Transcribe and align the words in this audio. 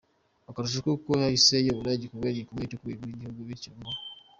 akarusho 0.49 0.79
kuko 0.87 1.09
yahise 1.21 1.53
ayobora 1.61 1.95
igikorwa 1.97 2.29
gikomeye 2.37 2.43
ku 2.47 2.57
rwego 2.57 2.79
rwigihugu 3.01 3.39
bityo 3.49 3.71
ngo. 3.77 3.91